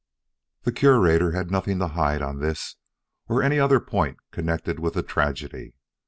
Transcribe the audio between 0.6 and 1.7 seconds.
"The Curator had